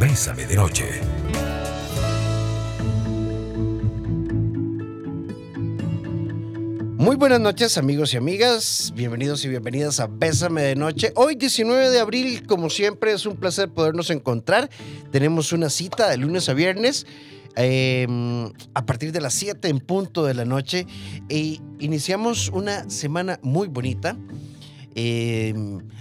[0.00, 0.86] Bésame de Noche.
[6.96, 11.12] Muy buenas noches amigos y amigas, bienvenidos y bienvenidas a Bésame de Noche.
[11.16, 14.70] Hoy 19 de abril, como siempre, es un placer podernos encontrar.
[15.12, 17.06] Tenemos una cita de lunes a viernes
[17.56, 18.06] eh,
[18.72, 20.86] a partir de las 7 en punto de la noche
[21.28, 24.16] y iniciamos una semana muy bonita
[24.94, 25.52] eh,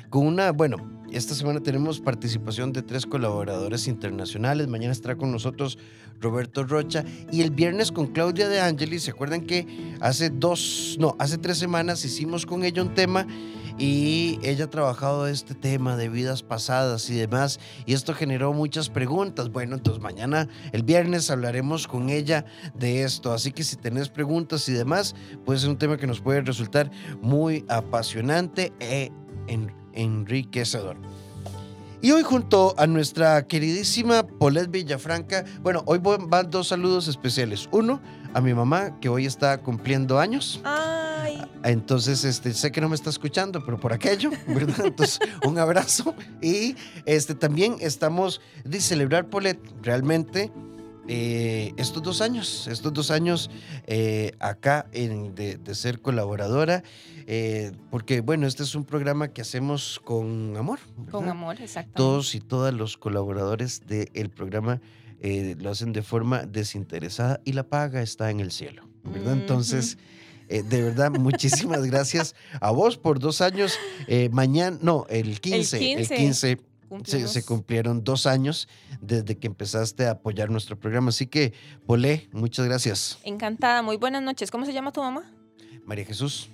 [0.09, 4.67] con una, bueno, esta semana tenemos participación de tres colaboradores internacionales.
[4.67, 5.77] Mañana estará con nosotros
[6.19, 9.03] Roberto Rocha y el viernes con Claudia de Angelis.
[9.03, 13.25] ¿Se acuerdan que hace dos, no, hace tres semanas hicimos con ella un tema
[13.77, 18.89] y ella ha trabajado este tema de vidas pasadas y demás y esto generó muchas
[18.89, 19.49] preguntas.
[19.49, 22.45] Bueno, entonces mañana, el viernes, hablaremos con ella
[22.75, 23.31] de esto.
[23.31, 26.91] Así que si tenés preguntas y demás, puede ser un tema que nos puede resultar
[27.21, 29.11] muy apasionante e
[29.99, 30.97] enriquecedor.
[32.01, 37.67] Y hoy junto a nuestra queridísima Paulette Villafranca, bueno, hoy van dos saludos especiales.
[37.71, 38.01] Uno,
[38.33, 40.61] a mi mamá, que hoy está cumpliendo años.
[40.63, 41.41] Ay.
[41.63, 44.85] Entonces, este, sé que no me está escuchando, pero por aquello, ¿verdad?
[44.85, 46.15] Entonces, un abrazo.
[46.41, 50.53] Y este, también estamos de celebrar, Paulette, realmente
[51.11, 53.49] eh, estos dos años, estos dos años
[53.87, 56.83] eh, acá en, de, de, ser colaboradora,
[57.25, 60.79] eh, porque bueno, este es un programa que hacemos con amor.
[60.97, 61.11] ¿verdad?
[61.11, 61.93] Con amor, exacto.
[61.95, 64.81] Todos y todas los colaboradores del programa
[65.21, 69.33] lo hacen de forma desinteresada y la paga está en el cielo, ¿verdad?
[69.33, 69.97] Entonces...
[70.51, 73.77] Eh, de verdad, muchísimas gracias a vos por dos años.
[74.07, 76.59] Eh, mañana, no, el 15, el 15, el 15
[77.05, 78.67] se, se, cumplieron dos años
[79.01, 81.09] desde que empezaste a apoyar nuestro programa.
[81.09, 81.53] Así que,
[81.85, 83.19] Polé, muchas gracias.
[83.23, 84.51] Encantada, muy buenas noches.
[84.51, 85.31] ¿Cómo se llama tu mamá?
[85.85, 86.49] María Jesús.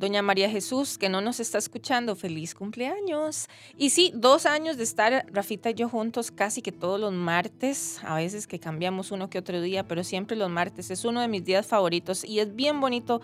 [0.00, 3.48] Doña María Jesús, que no nos está escuchando, feliz cumpleaños.
[3.76, 8.00] Y sí, dos años de estar Rafita y yo juntos casi que todos los martes,
[8.02, 10.90] a veces que cambiamos uno que otro día, pero siempre los martes.
[10.90, 13.20] Es uno de mis días favoritos y es bien bonito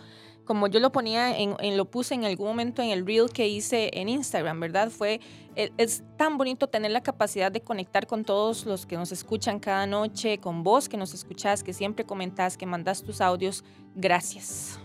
[0.47, 3.91] como yo lo ponía, en, lo puse en algún momento en el reel que hice
[3.93, 4.91] en Instagram, ¿verdad?
[4.91, 5.21] Fue,
[5.57, 9.59] es, es, tan bonito tener la capacidad de conectar con todos los que nos escuchan
[9.59, 13.65] cada noche, con vos que nos escuchás, que siempre comentás, que mandás tus audios.
[13.95, 14.81] Gracias.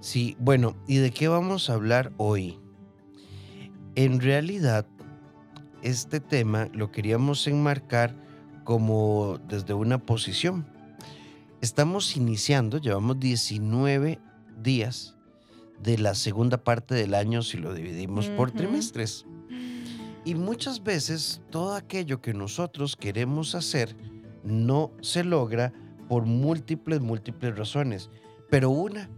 [0.00, 2.58] Sí, bueno, ¿y de qué vamos a hablar hoy?
[3.94, 4.86] En realidad,
[5.82, 8.14] este tema lo queríamos enmarcar
[8.64, 10.66] como desde una posición.
[11.60, 14.18] Estamos iniciando, llevamos 19
[14.62, 15.16] días
[15.82, 18.36] de la segunda parte del año si lo dividimos uh -huh.
[18.36, 19.26] por trimestres.
[20.24, 23.96] Y muchas veces todo aquello que nosotros queremos hacer
[24.42, 25.72] no se logra
[26.08, 28.10] por múltiples, múltiples razones.
[28.50, 29.08] Pero una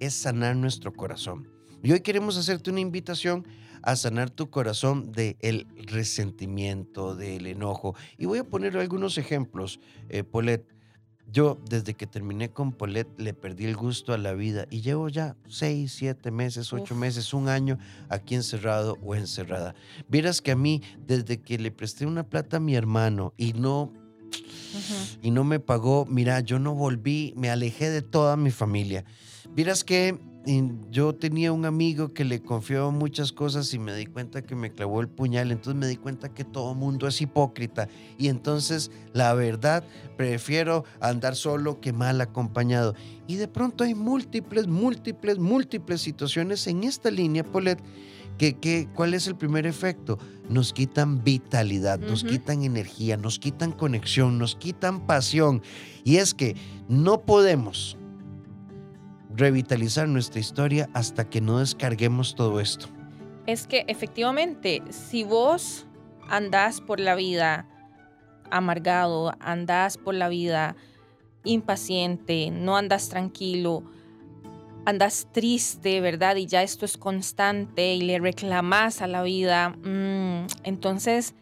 [0.00, 1.48] es sanar nuestro corazón.
[1.82, 3.46] Y hoy queremos hacerte una invitación
[3.82, 7.94] a sanar tu corazón del el resentimiento, del enojo.
[8.16, 10.77] Y voy a poner algunos ejemplos, eh, Paulette.
[11.30, 15.08] Yo, desde que terminé con Paulette, le perdí el gusto a la vida y llevo
[15.10, 17.00] ya seis, siete meses, ocho Uf.
[17.00, 17.78] meses, un año
[18.08, 19.74] aquí encerrado o encerrada.
[20.08, 23.92] Vieras que a mí, desde que le presté una plata a mi hermano y no,
[25.22, 29.04] y no me pagó, mira, yo no volví, me alejé de toda mi familia.
[29.54, 30.18] Vieras que
[30.90, 34.72] yo tenía un amigo que le confiaba muchas cosas y me di cuenta que me
[34.72, 39.34] clavó el puñal, entonces me di cuenta que todo mundo es hipócrita y entonces la
[39.34, 39.84] verdad
[40.16, 42.94] prefiero andar solo que mal acompañado.
[43.26, 47.82] Y de pronto hay múltiples, múltiples, múltiples situaciones en esta línea, Paulette,
[48.38, 50.18] que, que, ¿cuál es el primer efecto?
[50.48, 52.10] Nos quitan vitalidad, uh -huh.
[52.10, 55.60] nos quitan energía, nos quitan conexión, nos quitan pasión.
[56.04, 56.56] Y es que
[56.88, 57.98] no podemos
[59.38, 62.88] revitalizar nuestra historia hasta que no descarguemos todo esto.
[63.46, 65.86] Es que efectivamente, si vos
[66.28, 67.66] andás por la vida
[68.50, 70.76] amargado, andás por la vida
[71.44, 73.84] impaciente, no andas tranquilo,
[74.84, 76.36] andas triste, ¿verdad?
[76.36, 81.34] Y ya esto es constante y le reclamas a la vida, mmm, entonces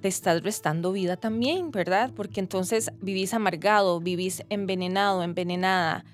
[0.00, 2.12] te estás restando vida también, ¿verdad?
[2.14, 6.04] Porque entonces vivís amargado, vivís envenenado, envenenada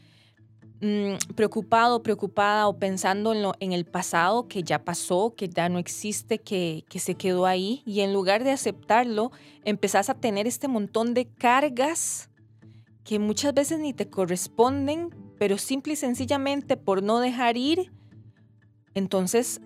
[0.83, 5.69] mmm, preocupado, preocupada o pensando en, lo, en, el pasado que ya pasó, que ya
[5.69, 7.83] no existe, que, que se quedó ahí.
[7.87, 9.31] Y en lugar de aceptarlo,
[9.65, 12.29] empezás a tener este montón de cargas
[13.05, 17.93] que muchas veces ni te corresponden, pero simple y sencillamente por no dejar ir,
[18.95, 19.61] entonces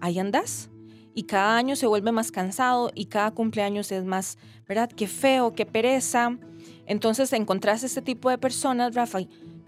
[0.00, 0.68] ahí andas.
[1.14, 4.90] Y cada año se vuelve más cansado y cada cumpleaños es más, ¿verdad?
[4.90, 6.38] Qué feo, qué pereza.
[6.86, 9.20] Entonces encontrás este tipo de personas, Rafa,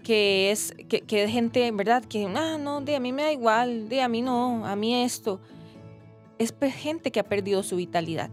[0.05, 2.05] que es que, que gente, ¿verdad?
[2.05, 5.03] Que, ah, no, de a mí me da igual, de a mí no, a mí
[5.03, 5.41] esto.
[6.37, 8.29] es gente que ha perdido su vitalidad.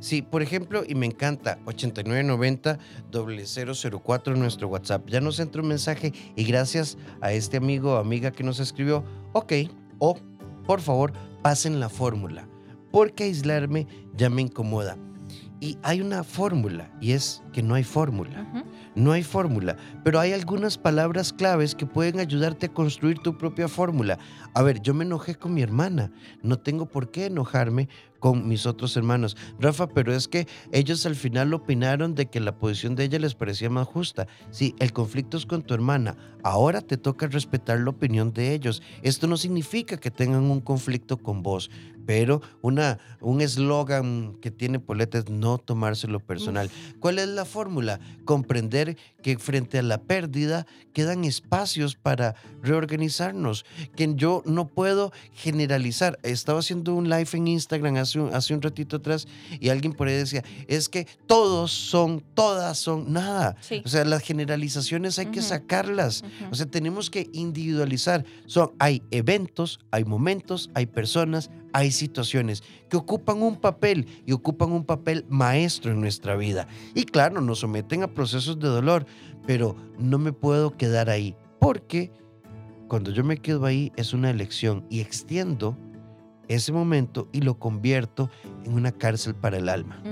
[0.00, 5.10] Sí, por ejemplo, y me encanta, 8990-004 nuestro WhatsApp.
[5.10, 9.04] Ya nos entró un mensaje y gracias a este amigo o amiga que nos escribió,
[9.32, 9.52] ok,
[9.98, 10.16] o
[10.66, 11.12] por favor,
[11.42, 12.48] pasen la fórmula,
[12.90, 14.96] porque aislarme ya me incomoda.
[15.60, 18.64] Y hay una fórmula, y es que no hay fórmula.
[18.94, 23.68] No hay fórmula, pero hay algunas palabras claves que pueden ayudarte a construir tu propia
[23.68, 24.18] fórmula.
[24.54, 26.10] A ver, yo me enojé con mi hermana,
[26.42, 27.88] no tengo por qué enojarme
[28.20, 29.36] con mis otros hermanos.
[29.58, 33.34] Rafa, pero es que ellos al final opinaron de que la posición de ella les
[33.34, 34.28] parecía más justa.
[34.50, 36.16] Sí, el conflicto es con tu hermana.
[36.42, 38.82] Ahora te toca respetar la opinión de ellos.
[39.02, 41.70] Esto no significa que tengan un conflicto con vos,
[42.06, 46.70] pero una, un eslogan que tiene Poleta es no tomárselo personal.
[46.98, 48.00] ¿Cuál es la fórmula?
[48.24, 53.64] Comprender que frente a la pérdida quedan espacios para reorganizarnos,
[53.96, 56.18] que yo no puedo generalizar.
[56.22, 59.26] Estaba haciendo un live en Instagram hace un, hace un ratito atrás
[59.60, 63.56] y alguien por ahí decía, es que todos son, todas son, nada.
[63.84, 66.24] O sea, las generalizaciones hay que sacarlas.
[66.50, 68.24] O sea, tenemos que individualizar.
[68.46, 74.72] Son, hay eventos, hay momentos, hay personas, hay situaciones que ocupan un papel y ocupan
[74.72, 76.66] un papel maestro en nuestra vida.
[76.94, 79.06] Y claro, nos someten a procesos de dolor,
[79.46, 82.10] pero no me puedo quedar ahí, porque
[82.88, 85.76] cuando yo me quedo ahí es una elección y extiendo
[86.50, 88.28] ese momento y lo convierto
[88.64, 90.02] en una cárcel para el alma.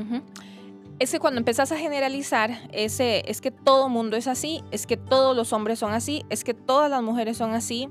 [1.00, 4.96] Es que cuando empezás a generalizar, ese, es que todo mundo es así, es que
[4.96, 7.88] todos los hombres son así, es que todas las mujeres son así.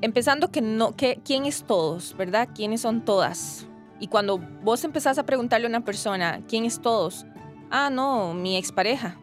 [0.00, 2.48] Empezando que no, que, ¿quién es todos, verdad?
[2.54, 3.66] ¿Quiénes son todas?
[3.98, 7.26] Y cuando vos empezás a preguntarle a una persona, ¿quién es todos?
[7.70, 9.18] Ah, no, mi expareja.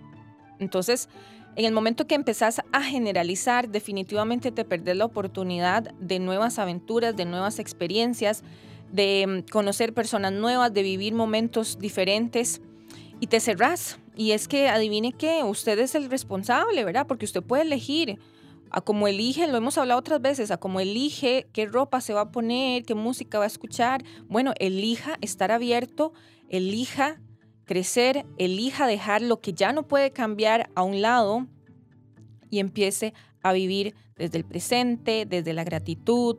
[0.60, 1.10] Entonces,
[1.59, 7.17] en el momento que empezás a generalizar, definitivamente te perdés la oportunidad de nuevas aventuras,
[7.17, 8.44] de nuevas experiencias,
[8.94, 12.61] de mm, conocer personas nuevas, de vivir momentos diferentes
[13.19, 14.00] y te cerrás.
[14.15, 17.07] Y es que adivine que usted es el responsable, ¿verdad?
[17.07, 18.19] Porque usted puede elegir
[18.71, 22.21] a como elige, lo hemos hablado otras veces, a como elige qué ropa se va
[22.21, 24.06] a poner, qué música va a escuchar.
[24.29, 26.13] Bueno, elija estar abierto,
[26.47, 27.19] elija
[27.69, 31.45] crecer, elija dejar lo que ya no puede cambiar a un lado
[32.50, 33.13] y empiece
[33.44, 36.38] a vivir desde el presente, desde la gratitud,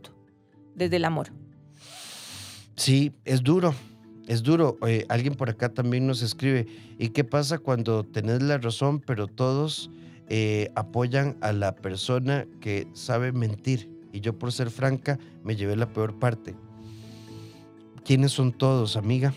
[0.74, 1.28] desde el amor.
[2.74, 3.76] Sí, es duro,
[4.26, 4.76] es duro.
[4.88, 6.66] Eh, alguien por acá también nos escribe,
[6.98, 9.88] ¿y qué pasa cuando tenés la razón, pero todos
[10.28, 13.88] eh, apoyan a la persona que sabe mentir.
[14.12, 16.56] Y yo por ser franca me llevé la peor parte.
[18.04, 19.32] ¿Quiénes son todos, amiga?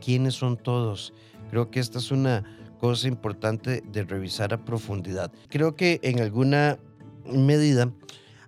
[0.00, 1.12] ¿Quiénes son todos?
[1.50, 2.44] Creo que esta es una
[2.78, 5.32] cosa importante de revisar a profundidad.
[5.48, 6.78] Creo que en alguna
[7.24, 7.92] medida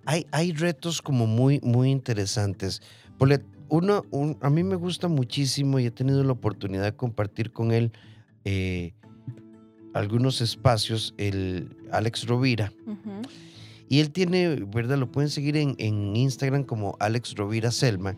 [0.05, 2.81] hay, hay retos como muy, muy interesantes.
[3.69, 4.03] Uno,
[4.41, 7.91] a mí me gusta muchísimo y he tenido la oportunidad de compartir con él
[8.43, 8.93] eh,
[9.93, 12.73] algunos espacios, el Alex Rovira.
[13.87, 14.97] Y él tiene, ¿verdad?
[14.97, 18.15] Lo pueden seguir en, en, Instagram como Alex Rovira Selma.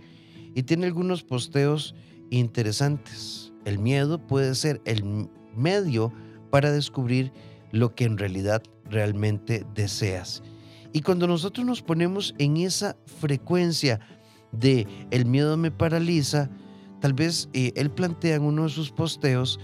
[0.56, 1.96] Y tiene algunos posteos
[2.32, 3.54] interesantes.
[3.66, 6.12] El miedo puede ser el medio
[6.50, 7.32] para descubrir
[7.72, 10.42] lo que en realidad realmente deseas.
[10.94, 14.00] Y cuando nosotros nos ponemos en esa frecuencia
[14.52, 16.50] de el miedo me paraliza,
[17.00, 19.60] tal vez eh, él plantea en uno de sus posteos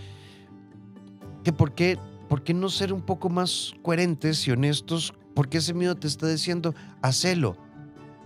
[1.51, 1.97] por qué,
[2.29, 6.27] por qué no ser un poco más coherentes y honestos, porque ese miedo te está
[6.27, 7.57] diciendo, hacelo,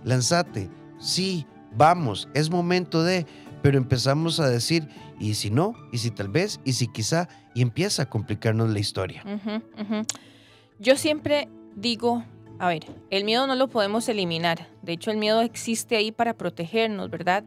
[0.04, 1.46] lanzate, sí,
[1.76, 3.26] vamos, es momento de,
[3.62, 4.88] pero empezamos a decir,
[5.18, 8.78] y si no, y si tal vez, y si quizá, y empieza a complicarnos la
[8.78, 9.24] historia.
[10.78, 12.24] Yo siempre digo,
[12.58, 16.34] a ver, el miedo no lo podemos eliminar, de hecho el miedo existe ahí para
[16.34, 17.44] protegernos, ¿verdad?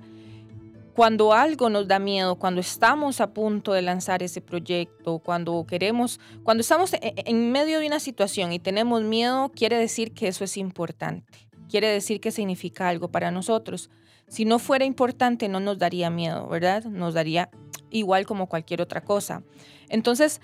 [0.96, 6.22] cuando algo nos da miedo, cuando estamos a punto de lanzar ese proyecto, cuando queremos,
[6.44, 10.30] cuando estamos e, e, en medio de una situación y tenemos miedo, quiere decir que
[10.30, 11.38] eso es importante,
[11.70, 13.90] quiere decir que significa algo para nosotros.
[14.28, 16.84] Si no fuera importante, no nos daría miedo, ¿verdad?
[16.86, 17.50] Nos daría
[17.90, 19.44] igual como cualquier otra cosa.
[19.90, 20.42] Entonces,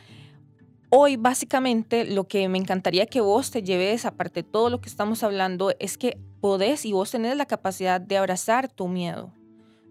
[0.89, 4.89] hoy básicamente lo que me encantaría que vos te lleves, aparte de todo lo que
[4.89, 9.33] estamos hablando, es que podés y vos tenés la capacidad de abrazar tu miedo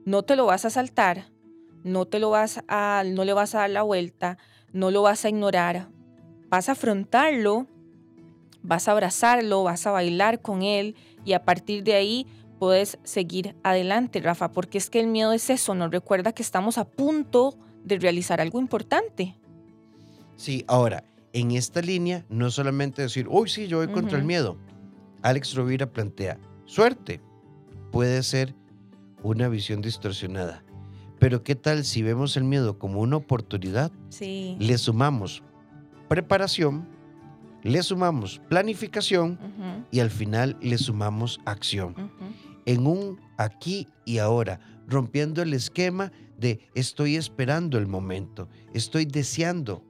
[0.05, 1.27] no te lo vas a saltar,
[1.85, 4.39] no te lo vas a, no le vas a dar la vuelta,
[4.73, 5.89] no lo vas a ignorar,
[6.49, 7.67] vas a afrontarlo,
[8.63, 12.27] vas a abrazarlo, vas a bailar con él y a partir de ahí
[12.61, 16.77] puedes seguir adelante, Rafa, porque es que el miedo es eso, nos recuerda que estamos
[16.77, 19.35] a punto de realizar algo importante.
[20.37, 21.03] Sí, ahora,
[21.33, 24.59] en esta línea, no solamente decir, uy, sí, yo voy contra el miedo.
[25.23, 27.23] Alex Rovira plantea, suerte
[27.91, 28.55] puede ser
[29.23, 30.63] una visión distorsionada.
[31.19, 33.91] Pero ¿qué tal si vemos el miedo como una oportunidad?
[34.11, 34.57] Sí.
[34.61, 35.43] Le sumamos
[36.09, 36.87] preparación,
[37.63, 39.39] le sumamos planificación
[39.91, 41.93] y al final le sumamos acción.
[41.93, 42.50] ujú.
[42.71, 49.85] En un aquí y ahora, rompiendo el esquema de estoy esperando el momento, estoy deseando.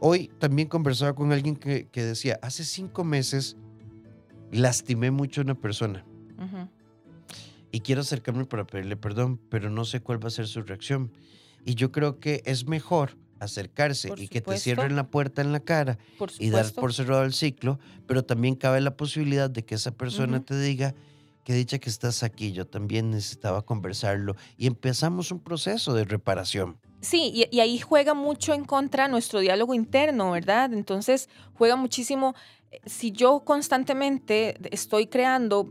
[0.00, 3.58] Hoy también conversaba con alguien que, que decía, hace cinco meses
[4.50, 6.06] lastimé mucho a una persona
[7.70, 11.12] y quiero acercarme para pedirle perdón, pero no sé cuál va a ser su reacción.
[11.66, 15.52] Y yo creo que es mejor acercarse Por y que te cierren la puerta en
[15.52, 15.98] la cara
[16.38, 20.42] y dar por cerrado el ciclo, pero también cabe la posibilidad de que esa persona
[20.42, 20.94] te diga
[21.44, 26.78] que dicha que estás aquí, yo también necesitaba conversarlo y empezamos un proceso de reparación.
[27.00, 30.72] Sí, y, y ahí juega mucho en contra nuestro diálogo interno, ¿verdad?
[30.72, 32.34] Entonces juega muchísimo,
[32.70, 35.68] eh, si yo constantemente estoy creando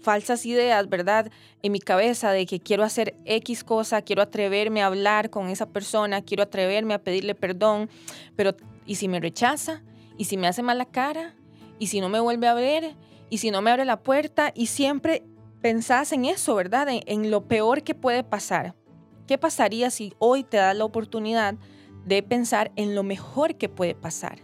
[0.00, 1.30] falsas ideas, ¿verdad?
[1.62, 5.66] En mi cabeza de que quiero hacer X cosa, quiero atreverme a hablar con esa
[5.66, 7.90] persona, quiero atreverme a pedirle perdón,
[8.36, 9.82] pero ¿y si me rechaza?
[10.16, 11.34] ¿Y si me hace mala cara?
[11.78, 12.96] ¿Y si no me vuelve a ver?
[13.30, 14.52] ¿Y si no me abre la puerta?
[14.54, 15.24] Y siempre
[15.62, 16.88] pensás en eso, ¿verdad?
[16.88, 18.74] En, en lo peor que puede pasar.
[19.26, 21.54] ¿Qué pasaría si hoy te das la oportunidad
[22.04, 24.40] de pensar en lo mejor que puede pasar?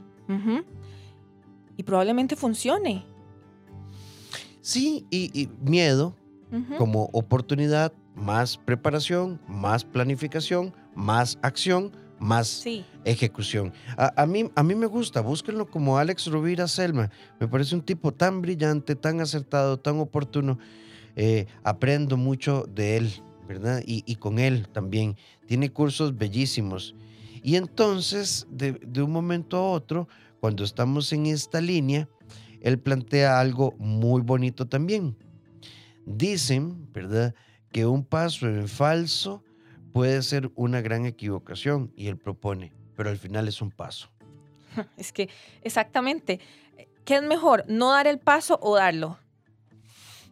[1.77, 3.05] Y probablemente funcione.
[4.61, 6.15] Sí, y, y miedo
[6.79, 13.73] como oportunidad, más preparación, más planificación, más acción, más Sí, ejecución.
[13.97, 17.11] A, a mí, a mí me gusta, búsquenlo como Alex Rovira Selma.
[17.41, 20.59] Me parece un tipo tan brillante, tan acertado, tan oportuno.
[21.17, 23.83] Eh, aprendo mucho de él, ¿verdad?
[23.87, 25.17] Y, y con él también.
[25.47, 26.95] Tiene cursos bellísimos.
[27.43, 30.09] Y entonces, de, de un momento a otro,
[30.41, 32.09] cuando estamos en esta línea,
[32.61, 35.17] él plantea algo muy bonito también.
[36.05, 37.35] Dicen, ¿verdad?,
[37.73, 39.43] que un paso en falso
[39.97, 44.11] puede ser una gran equivocación y él propone, pero al final es un paso.
[44.99, 45.31] es que
[45.63, 46.39] exactamente.
[47.07, 49.19] ¿Qué es mejor, no dar el paso o darlo?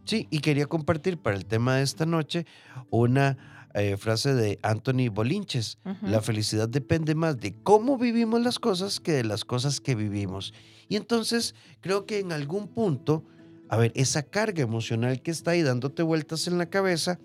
[0.04, 2.44] Sí, y quería compartir para el tema de esta noche
[2.90, 3.38] una
[3.72, 5.78] eh, frase de Anthony Bolinches.
[6.02, 10.52] La felicidad depende más de cómo vivimos las cosas que de las cosas que vivimos.
[10.90, 13.24] Y entonces creo que en algún punto,
[13.70, 17.18] a ver, esa carga emocional que está ahí dándote vueltas en la cabeza,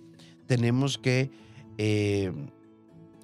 [0.48, 1.32] tenemos que
[1.82, 2.32] eh,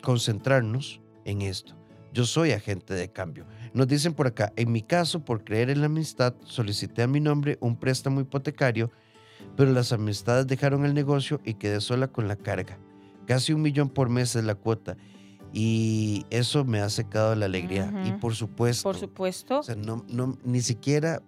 [0.01, 1.75] concentrarnos en esto.
[2.13, 3.45] Yo soy agente de cambio.
[3.73, 7.19] Nos dicen por acá, en mi caso, por creer en la amistad, solicité a mi
[7.19, 8.89] nombre un préstamo hipotecario,
[9.57, 12.79] pero las amistades dejaron el negocio y quedé sola con la carga.
[13.27, 14.95] Casi un millón por mes es la cuota.
[15.51, 17.91] Y eso me ha secado la alegría.
[18.05, 19.59] Y por supuesto, Por supuesto.
[19.59, 21.21] o sea, no, no, ni siquiera,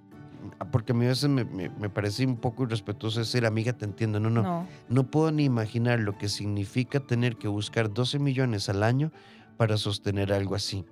[0.72, 3.86] porque a mí a veces me, me- me parece un poco irrespetuoso decir, amiga, te
[3.86, 4.20] entiendo.
[4.20, 4.68] No, no, no.
[4.90, 9.12] no puedo ni imaginar lo que significa tener que buscar 12 millones al año
[9.58, 10.86] para sostener algo así.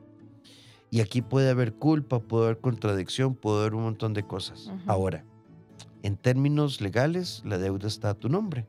[0.91, 4.67] Y aquí puede haber culpa, puede haber contradicción, puede haber un montón de cosas.
[4.67, 4.79] Ujú.
[4.87, 5.25] Ahora,
[6.03, 8.67] en términos legales, la deuda está a tu nombre.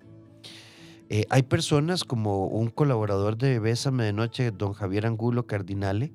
[1.08, 6.12] Eh, hay personas como un colaborador de Bésame de Noche, don Javier Angulo Cardinale,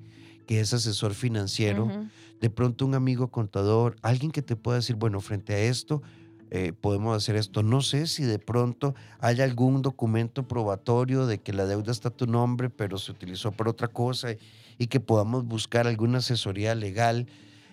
[0.47, 2.07] que es asesor financiero, Ujú.
[2.41, 6.01] De pronto un amigo contador, alguien que te pueda decir, bueno, frente a esto,
[6.49, 7.63] eh, podemos hacer esto.
[7.63, 12.11] No sé si de pronto hay algún documento probatorio de que la deuda está a
[12.11, 14.29] tu nombre, pero se utilizó por otra cosa
[14.77, 17.27] y que podamos buscar alguna asesoría legal,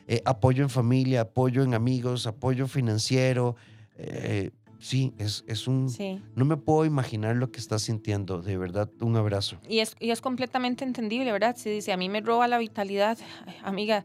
[0.07, 3.57] eh, apoyo en familia, apoyo en amigos, apoyo financiero.
[3.97, 5.89] eh, sí, es, es un...
[5.89, 6.23] Sí.
[6.37, 8.43] No me puedo imaginar lo que estás sintiendo.
[8.43, 9.57] De verdad, un abrazo.
[9.69, 11.57] Y es, y es completamente entendible, ¿verdad?
[11.57, 13.19] Si dice, a mí me roba la vitalidad,
[13.65, 14.05] amiga,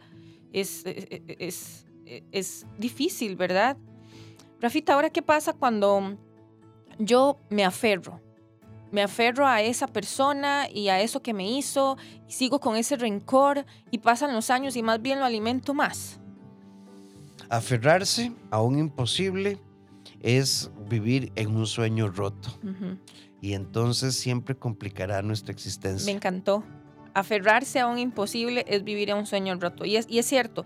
[0.54, 1.06] es, es,
[1.40, 1.86] es-
[2.32, 3.78] es difícil, ¿verdad?
[4.62, 6.18] Rafita, ahora qué pasa cuando
[7.00, 8.20] yo me aferro?
[8.92, 12.96] Me aferro a esa persona y a eso que me hizo, y sigo con ese
[12.98, 16.20] rencor y pasan los años y más bien lo alimento más.
[17.50, 19.58] Aferrarse a un imposible
[20.22, 22.50] es vivir en un sueño roto.
[23.42, 26.12] Y entonces siempre complicará nuestra Me existencia.
[26.14, 26.64] encantó.
[27.14, 29.86] Aferrarse a un imposible es vivir a un sueño roto.
[29.86, 30.66] Y es, y es cierto.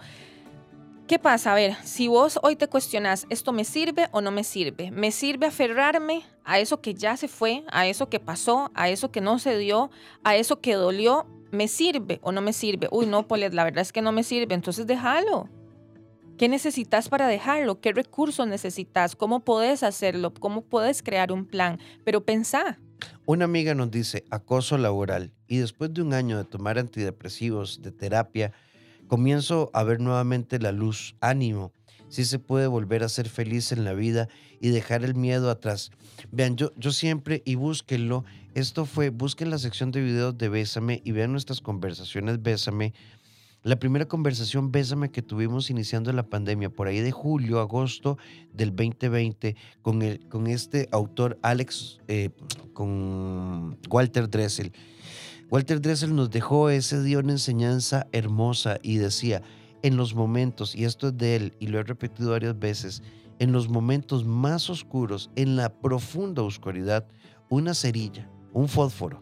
[1.08, 1.54] ¿Qué pasa?
[1.54, 4.92] A ver, si vos hoy te cuestionas, ¿esto me sirve o no me sirve?
[4.92, 9.10] ¿Me sirve aferrarme a eso que ya se fue, a eso que pasó, a eso
[9.10, 9.90] que no se dio,
[10.26, 11.26] a eso que dolió?
[11.50, 12.90] ¿Me sirve o no me sirve?
[12.92, 14.54] Uy, no, Polet, la verdad es que no me sirve.
[14.54, 15.48] Entonces déjalo.
[16.38, 17.80] ¿Qué necesitas para dejarlo?
[17.80, 19.16] ¿Qué recursos necesitas?
[19.16, 20.34] ¿Cómo puedes hacerlo?
[20.34, 21.80] ¿Cómo puedes crear un plan?
[22.04, 22.80] Pero pensá.
[23.26, 27.92] Una amiga nos dice acoso laboral y después de un año de tomar antidepresivos, de
[27.92, 28.54] terapia,
[29.08, 31.72] comienzo a ver nuevamente la luz, ánimo.
[32.10, 34.30] sí se puede volver a ser feliz en la vida
[34.62, 35.92] y dejar el miedo atrás.
[36.32, 38.24] Vean, yo, yo siempre, y búsquenlo,
[38.54, 42.94] esto fue, busquen la sección de videos de Bésame y vean nuestras conversaciones Bésame.
[43.64, 48.18] La primera conversación Bésame que tuvimos iniciando la pandemia, por ahí de julio, agosto
[48.54, 52.30] del 2020, con, el, con este autor Alex, eh,
[52.74, 54.72] con Walter Dressel.
[55.50, 59.42] Walter Dressel nos dejó ese día una enseñanza hermosa y decía,
[59.82, 63.02] en los momentos, y esto es de él, y lo he repetido varias veces,
[63.40, 67.08] en los momentos más oscuros, en la profunda oscuridad,
[67.50, 69.22] una cerilla, un fósforo,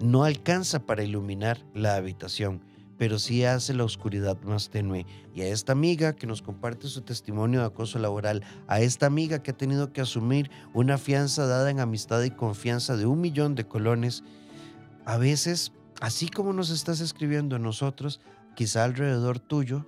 [0.00, 2.62] no alcanza para iluminar la habitación,
[3.02, 5.06] pero sí hace la oscuridad más tenue.
[5.34, 9.42] Y a esta amiga que nos comparte su testimonio de acoso laboral, a esta amiga
[9.42, 13.56] que ha tenido que asumir una fianza dada en amistad y confianza de un millón
[13.56, 14.22] de colones,
[15.04, 18.20] a veces, así como nos estás escribiendo a nosotros,
[18.54, 19.84] quizá alrededor tuyo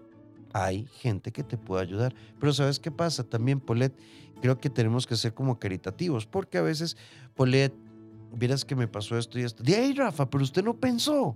[0.53, 2.17] hay gente que te pueda ayudar.
[2.41, 3.23] Pero ¿sabes qué pasa?
[3.23, 3.97] También, Polet,
[4.41, 6.97] creo que tenemos que ser como caritativos, porque a veces,
[7.37, 7.73] Polet,
[8.37, 9.63] vieras que me pasó esto y esto.
[9.63, 11.35] De ahí, Rafa, pero usted no pensó.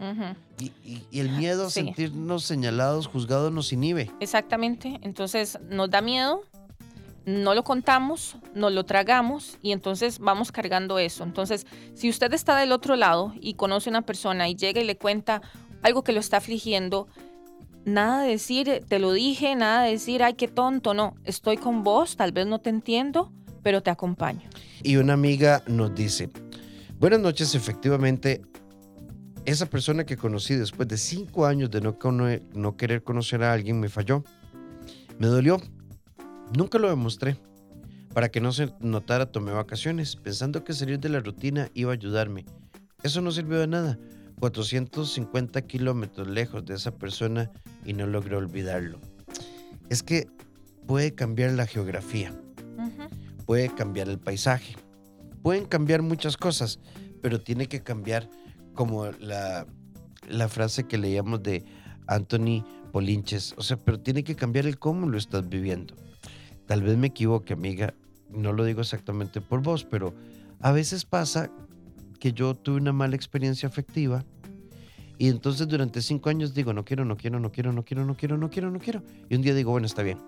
[0.59, 4.11] y, el miedo a sentirnos señalados, juzgados, nos inhibe.
[4.21, 4.99] Exactamente.
[5.03, 6.43] Entonces, nos da miedo,
[7.29, 11.25] no lo contamos, nos lo tragamos y entonces vamos cargando eso.
[11.25, 14.85] Entonces, si usted está del otro lado y conoce a una persona y llega y
[14.85, 15.43] le cuenta
[15.83, 17.07] algo que lo está afligiendo,
[17.85, 21.83] nada de decir, te lo dije, nada de decir, ay, qué tonto, no, estoy con
[21.83, 23.31] vos, tal vez no te entiendo,
[23.63, 24.49] pero te acompaño.
[24.83, 26.31] Y una amiga nos dice,
[26.99, 28.43] buenas noches, efectivamente,
[29.45, 31.97] esa persona que conocí después de cinco años de no,
[32.55, 34.25] no querer conocer a alguien me falló.
[35.19, 35.61] Me dolió.
[36.57, 37.37] Nunca lo demostré.
[38.13, 41.95] Para que no se notara tomé vacaciones, pensando que salir de la rutina iba a
[41.95, 42.47] ayudarme.
[43.03, 43.99] Eso no sirvió de nada.
[44.41, 47.51] 450 kilómetros lejos de esa persona
[47.85, 49.01] y no logré olvidarlo.
[49.89, 50.29] Es que
[50.87, 52.33] puede cambiar la geografía,
[53.47, 54.77] puede cambiar el paisaje,
[55.43, 56.79] pueden cambiar muchas cosas,
[57.23, 58.29] pero tiene que cambiar
[58.75, 59.67] como la,
[60.29, 61.65] la frase que leíamos de
[62.07, 65.95] Anthony Polinches, o sea, pero tiene que cambiar el cómo lo estás viviendo.
[66.67, 67.95] Tal vez me equivoque, amiga,
[68.31, 70.15] no lo digo exactamente por vos, pero
[70.61, 71.51] a veces pasa
[72.19, 74.25] que yo tuve una mala experiencia afectiva
[75.19, 78.17] y entonces durante cinco años digo, no quiero, no quiero, no quiero, no quiero, no
[78.17, 79.03] quiero, no quiero, no quiero.
[79.29, 80.19] Y un día digo, bueno, está bien.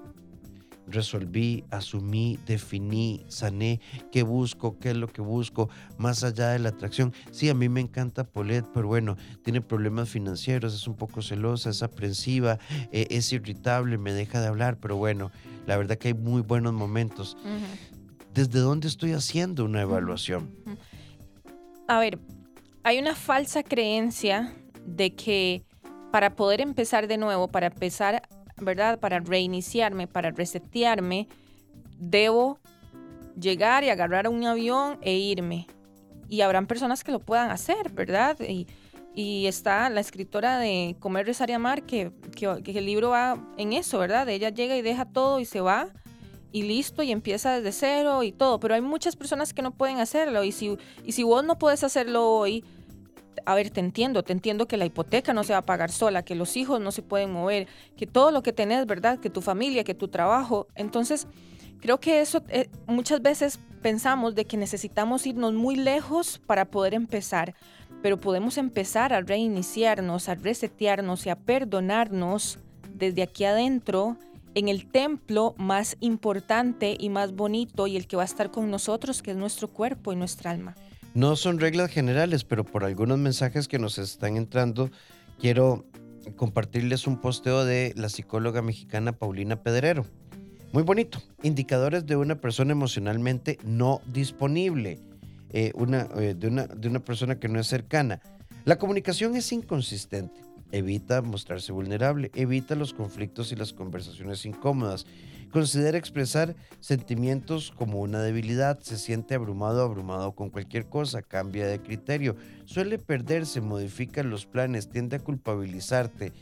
[0.90, 6.70] Resolví, asumí, definí, sané qué busco, qué es lo que busco, más allá de la
[6.70, 7.12] atracción.
[7.30, 11.70] Sí, a mí me encanta Polet, pero bueno, tiene problemas financieros, es un poco celosa,
[11.70, 12.58] es aprensiva,
[12.92, 15.30] eh, es irritable, me deja de hablar, pero bueno,
[15.66, 17.36] la verdad que hay muy buenos momentos.
[18.34, 20.50] ¿Desde dónde estoy haciendo una evaluación?
[21.88, 22.20] a ver,
[22.84, 24.54] hay una falsa creencia
[24.86, 25.64] de que
[26.12, 28.22] para poder empezar de nuevo, para empezar,
[28.60, 28.98] ¿verdad?
[28.98, 31.28] Para reiniciarme, para resetearme,
[31.98, 32.58] debo
[33.38, 35.66] llegar y agarrar un avión e irme.
[36.28, 38.36] Y habrán personas que lo puedan hacer, ¿verdad?
[38.40, 38.66] Y,
[39.46, 43.74] está la escritora de Comer, Rezar y Amar, que, que, que, el libro va en
[43.74, 44.26] eso, ¿verdad?
[44.28, 45.88] Ella llega y deja todo y se va
[46.52, 49.98] y listo y empieza desde cero y todo, pero hay muchas personas que no pueden
[49.98, 52.64] hacerlo y si, y si vos no puedes hacerlo hoy,
[53.46, 56.22] a ver, te entiendo, te entiendo que la hipoteca no se va a pagar sola,
[56.22, 59.18] que los hijos no se pueden mover, que todo lo que tenés, ¿verdad?
[59.18, 60.66] Que tu familia, que tu trabajo.
[60.74, 61.26] Entonces,
[61.80, 66.94] creo que eso eh, muchas veces pensamos de que necesitamos irnos muy lejos para poder
[66.94, 67.54] empezar,
[68.02, 72.58] pero podemos empezar a reiniciarnos, a resetearnos y a perdonarnos
[72.94, 74.16] desde aquí adentro
[74.54, 78.70] en el templo más importante y más bonito y el que va a estar con
[78.70, 80.74] nosotros, que es nuestro cuerpo y nuestra alma.
[81.14, 84.90] No son reglas generales, pero por algunos mensajes que nos están entrando,
[85.38, 85.84] quiero
[86.36, 90.06] compartirles un posteo de la psicóloga mexicana Paulina Pedrero.
[90.72, 91.20] Muy bonito.
[91.42, 95.00] Indicadores de una persona emocionalmente no disponible,
[95.50, 98.20] eh, eh, de una persona que no es cercana.
[98.64, 100.40] La comunicación es inconsistente
[100.72, 105.04] Evita mostrarse vulnerable, evita los conflictos y las conversaciones incómodas.
[105.50, 111.80] Considera expresar sentimientos como una debilidad, se siente abrumado abrumado con cualquier cosa, cambia de
[111.80, 112.36] criterio,
[112.66, 116.32] suele perderse, modifica los planes, tiende a culpabilizarte.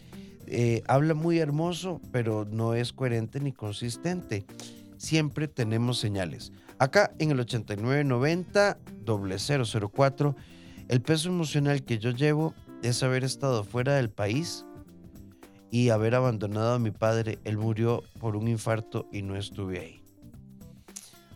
[0.46, 4.44] Eh, habla muy hermoso, pero no es coherente ni consistente.
[4.98, 6.52] Siempre tenemos señales.
[6.78, 10.36] Acá en el 8990 004,
[10.88, 14.64] el peso emocional que yo llevo es haber estado fuera del país
[15.70, 17.38] y haber abandonado a mi padre.
[17.44, 20.02] Él murió por un infarto y no estuve ahí.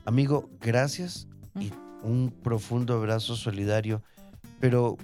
[0.05, 1.29] Amigo, gracias
[1.61, 4.03] y un profundo abrazo solidario,
[4.59, 4.97] pero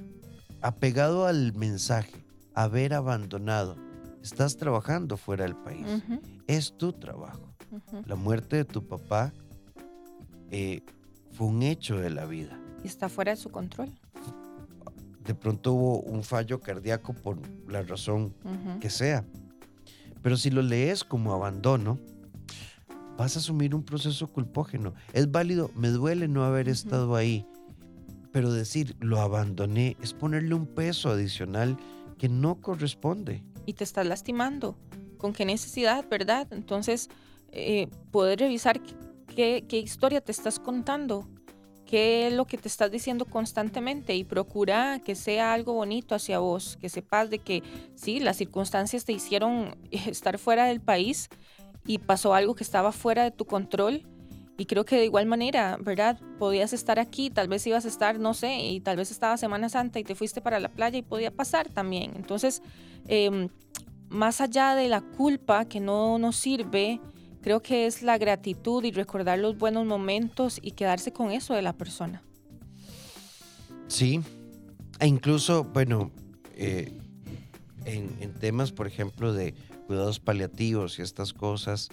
[0.60, 3.76] apegado al mensaje, haber abandonado
[4.22, 5.86] estás trabajando fuera del país.
[6.46, 7.54] Es tu trabajo.
[8.06, 9.32] La muerte de tu papá
[10.50, 10.82] eh,
[11.32, 12.58] fue un hecho de la vida.
[12.82, 13.92] Y está fuera de su control.
[15.28, 17.36] De pronto hubo un fallo cardíaco por
[17.68, 18.32] la razón
[18.80, 19.26] que sea.
[20.22, 21.98] Pero si lo lees como abandono,
[23.18, 24.94] vas a asumir un proceso culpógeno.
[25.12, 27.46] Es válido, me duele no haber estado ahí,
[28.32, 31.76] pero decir lo abandoné es ponerle un peso adicional
[32.16, 33.44] que no corresponde.
[33.66, 34.78] Y te estás lastimando.
[35.18, 36.48] ¿Con qué necesidad, verdad?
[36.52, 37.10] Entonces,
[37.52, 38.80] eh, poder revisar
[39.36, 41.28] qué, qué historia te estás contando,
[41.88, 46.38] qué es lo que te estás diciendo constantemente y procura que sea algo bonito hacia
[46.38, 47.62] vos, que sepas de que
[47.94, 51.30] sí, las circunstancias te hicieron estar fuera del país
[51.86, 54.06] y pasó algo que estaba fuera de tu control.
[54.58, 56.20] Y creo que de igual manera, ¿verdad?
[56.38, 59.70] Podías estar aquí, tal vez ibas a estar, no sé, y tal vez estaba Semana
[59.70, 62.12] Santa y te fuiste para la playa y podía pasar también.
[62.16, 62.60] Entonces,
[63.06, 63.48] em,
[64.10, 67.00] más allá de la culpa que no nos sirve,
[67.42, 71.62] creo que es la gratitud y recordar los buenos momentos y quedarse con eso de
[71.62, 72.22] la persona.
[73.86, 74.20] Sí,
[75.00, 76.10] e incluso, bueno,
[76.54, 76.92] eh,
[77.84, 79.54] en, en temas, por ejemplo, de
[79.86, 81.88] cuidados paliativos y estas cosas,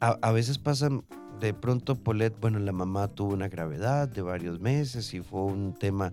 [0.00, 1.04] a, a veces pasan
[1.40, 5.74] de pronto, Polet, bueno, la mamá tuvo una gravedad de varios meses y fue un
[5.74, 6.12] tema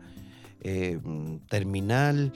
[0.61, 0.99] eh,
[1.49, 2.31] terminal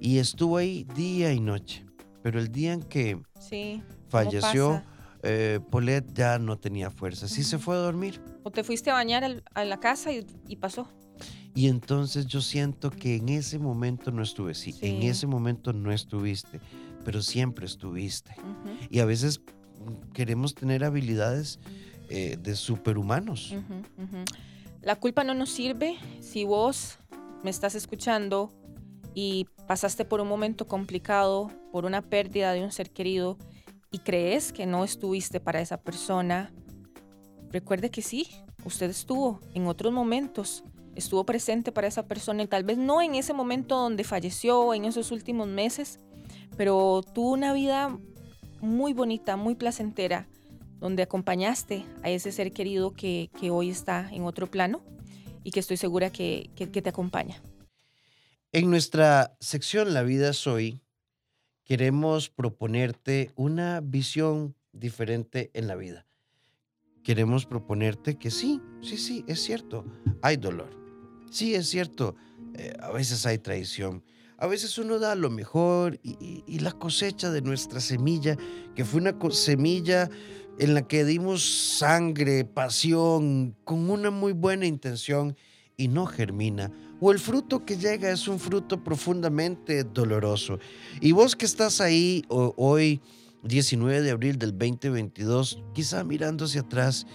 [0.00, 1.84] y estuvo ahí día y noche.
[2.22, 3.82] Pero el día en que Sí.
[3.86, 4.84] ¿cómo falleció, pasa?
[5.24, 7.26] Eh, Polet ya no tenía fuerza.
[7.28, 8.20] Sí se fue a dormir.
[8.42, 10.88] O te fuiste a bañar al- a la casa y, y pasó.
[11.54, 15.92] Y entonces yo siento que en ese momento no estuve, sí, en ese momento no
[15.92, 16.60] estuviste,
[17.04, 18.34] pero siempre estuviste.
[18.90, 21.60] Y a veces mm, queremos tener habilidades
[22.08, 23.54] eh, de superhumanos.
[24.82, 26.98] La culpa no nos sirve si vos
[27.44, 28.50] me estás escuchando
[29.14, 33.38] y pasaste por un momento complicado, por una pérdida de un ser querido
[33.94, 36.52] y crees que no estuviste para esa persona,
[37.52, 38.26] recuerde que sí,
[38.64, 40.64] usted estuvo en otros momentos,
[40.96, 44.84] estuvo presente para esa persona y tal vez no en ese momento donde falleció, en
[44.84, 46.00] esos últimos meses,
[46.56, 47.96] pero tuvo una vida
[48.60, 50.26] muy bonita, muy placentera,
[50.80, 54.82] donde acompañaste a ese ser querido que, hoy está en otro plano
[55.44, 57.40] y que estoy segura que, te acompaña.
[58.50, 60.80] En nuestra sección La vida es hoy,
[61.64, 66.06] queremos proponerte una visión diferente en la vida.
[67.02, 69.84] Queremos proponerte que sí, sí, sí, es cierto,
[70.22, 70.70] hay dolor.
[71.30, 72.14] Sí, es cierto,
[72.54, 74.04] eh, a veces hay traición.
[74.36, 78.36] A veces uno da lo mejor y, la cosecha de nuestra semilla,
[78.74, 80.10] que fue una semilla
[80.58, 85.36] en la que dimos sangre, pasión, con una muy buena intención
[85.76, 86.70] y no germina.
[87.00, 90.58] O el fruto que llega es un fruto profundamente doloroso.
[91.00, 93.00] Y vos que estás ahí hoy,
[93.42, 97.06] 19 de abril del 2022, quizá mirando hacia atrás,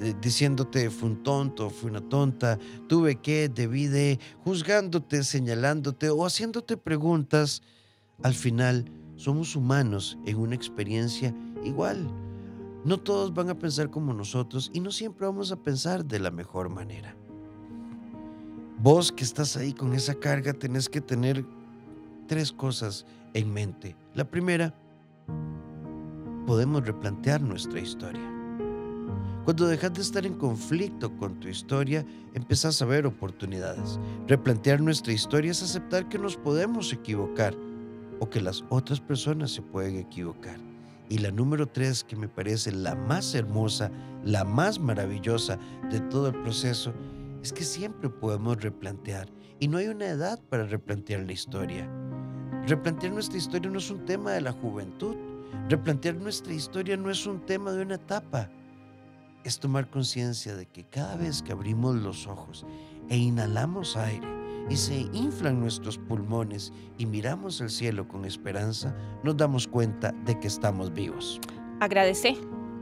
[0.00, 6.24] eh, diciéndote fue un tonto, fui una tonta, tuve que, debí de, juzgándote, señalándote o
[6.24, 7.62] haciéndote preguntas,
[8.22, 8.84] al final
[9.16, 12.08] somos humanos en una experiencia igual.
[12.84, 16.30] No todos van a pensar como nosotros y no siempre vamos a pensar de la
[16.30, 17.16] mejor manera.
[18.80, 21.44] Vos que estás ahí con esa carga tenés que tener
[22.28, 23.96] tres cosas en mente.
[24.14, 24.72] La primera,
[26.46, 28.22] podemos replantear nuestra historia.
[29.44, 33.98] Cuando dejas de estar en conflicto con tu historia, empezás a ver oportunidades.
[34.28, 37.56] Replantear nuestra historia es aceptar que nos podemos equivocar
[38.20, 40.56] o que las otras personas se pueden equivocar.
[41.08, 43.90] Y la número tres, que me parece la más hermosa,
[44.24, 45.58] la más maravillosa
[45.90, 46.92] de todo el proceso,
[47.42, 49.28] es que siempre podemos replantear.
[49.60, 51.90] Y no hay una edad para replantear la historia.
[52.66, 55.16] Replantear nuestra historia no es un tema de la juventud.
[55.68, 58.50] Replantear nuestra historia no es un tema de una etapa.
[59.44, 62.66] Es tomar conciencia de que cada vez que abrimos los ojos
[63.08, 64.26] e inhalamos aire
[64.68, 70.38] y se inflan nuestros pulmones y miramos el cielo con esperanza, nos damos cuenta de
[70.38, 71.40] que estamos vivos.
[71.80, 72.36] Agradece,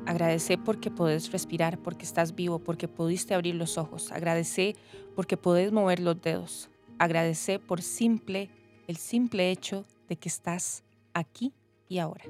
[0.06, 4.12] agradece porque podés respirar, porque estás vivo, porque pudiste abrir los ojos.
[4.12, 4.76] Agradece
[5.14, 6.70] porque podés mover los dedos.
[6.98, 8.50] Agradece por simple,
[8.88, 11.52] el simple hecho de que estás aquí
[11.88, 12.24] y ahora.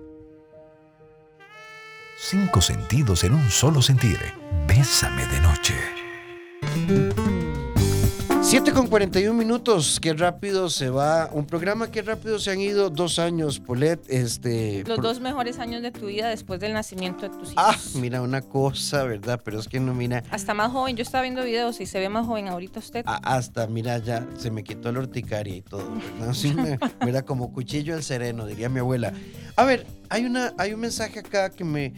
[2.18, 4.18] Cinco sentidos en un solo sentir.
[4.66, 7.35] Bésame de noche.
[8.46, 11.28] 7 con 41 minutos, qué rápido se va.
[11.32, 14.00] Un programa que rápido se han ido dos años, Polet.
[14.06, 17.54] Este, Los dos mejores años de tu vida después del nacimiento de tus hijos.
[17.56, 19.40] Ah, mira, una cosa, ¿verdad?
[19.44, 20.22] Pero es que no, mira.
[20.30, 23.02] Hasta más joven, yo estaba viendo videos y se ve más joven ahorita usted.
[23.04, 26.32] hasta, mira, ya se me quitó la urticaria y todo, ¿verdad?
[26.32, 26.54] Sí,
[27.04, 29.12] mira, como cuchillo al sereno, diría mi abuela.
[29.56, 31.92] A ver, hay, una, hay un mensaje acá que me,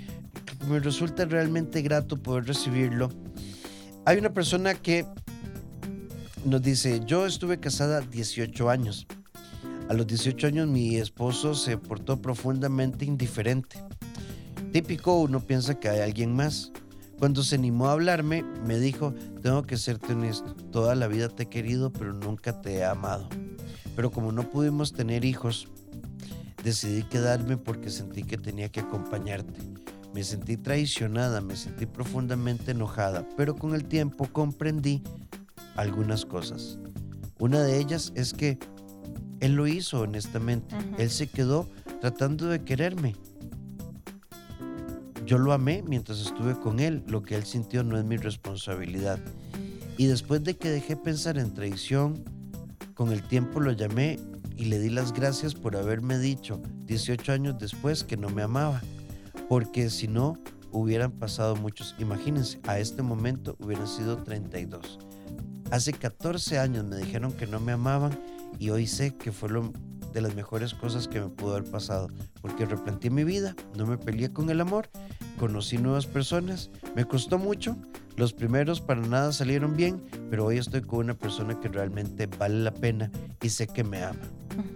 [0.46, 3.10] que me resulta realmente grato poder recibirlo.
[4.06, 5.04] Hay una persona que
[6.44, 9.06] nos dice, yo estuve casada 18 años.
[9.88, 13.82] A los 18 años mi esposo se portó profundamente indiferente.
[14.72, 16.72] Típico, uno piensa que hay alguien más.
[17.18, 21.44] Cuando se animó a hablarme, me dijo, tengo que serte honesto, toda la vida te
[21.44, 23.28] he querido, pero nunca te he amado.
[23.96, 25.68] Pero como no pudimos tener hijos,
[26.62, 29.60] decidí quedarme porque sentí que tenía que acompañarte.
[30.14, 35.02] Me sentí traicionada, me sentí profundamente enojada, pero con el tiempo comprendí
[35.78, 36.78] algunas cosas.
[37.38, 38.58] Una de ellas es que
[39.40, 40.76] él lo hizo honestamente.
[40.98, 41.68] Él se quedó
[42.00, 43.14] tratando de quererme.
[45.24, 47.04] Yo lo amé mientras estuve con él.
[47.06, 49.20] Lo que él sintió no es mi responsabilidad.
[49.96, 52.24] Y después de que dejé pensar en traición,
[52.94, 54.18] con el tiempo lo llamé
[54.56, 58.80] y le di las gracias por haberme dicho 18 años después que no me amaba.
[59.48, 60.38] Porque si no,
[60.72, 61.94] hubieran pasado muchos.
[61.98, 65.07] Imagínense, a este momento hubieran sido 32.
[65.70, 68.18] Hace 14 años me dijeron que no me amaban
[68.58, 69.70] y hoy sé que fue lo
[70.14, 72.08] de las mejores cosas que me pudo haber pasado,
[72.40, 74.88] porque replanteé mi vida, no me peleé con el amor,
[75.38, 77.76] conocí nuevas personas, me costó mucho,
[78.16, 82.60] los primeros para nada salieron bien, pero hoy estoy con una persona que realmente vale
[82.60, 84.22] la pena y sé que me ama.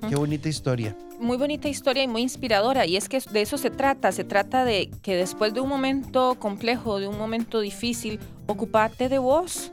[0.08, 0.94] Qué bonita historia.
[1.18, 2.86] Muy bonita historia y muy inspiradora.
[2.86, 4.12] Y es que de eso se trata.
[4.12, 9.18] Se trata de que después de un momento complejo, de un momento difícil, ocupate de
[9.18, 9.72] vos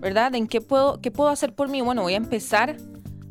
[0.00, 0.34] ¿verdad?
[0.34, 1.80] ¿En qué puedo, qué puedo hacer por mí?
[1.80, 2.76] Bueno, voy a empezar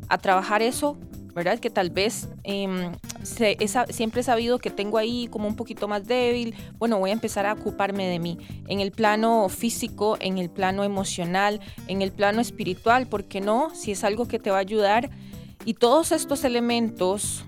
[0.08, 0.96] a trabajar eso,
[1.34, 1.58] ¿verdad?
[1.58, 6.54] Que tal vez em, siempre he sabido que tengo ahí como un poquito más débil.
[6.78, 10.84] Bueno, voy a empezar a ocuparme de mí en el plano físico, en el plano
[10.84, 13.74] emocional, en el plano espiritual, ¿por qué no?
[13.74, 15.10] Si es algo que te va a ayudar.
[15.64, 17.44] Y todos estos elementos